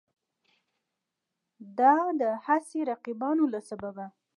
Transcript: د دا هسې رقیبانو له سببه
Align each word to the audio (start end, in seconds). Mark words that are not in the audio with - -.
د 1.77 1.79
دا 2.23 2.31
هسې 2.45 2.79
رقیبانو 2.91 3.43
له 3.53 3.59
سببه 3.69 4.05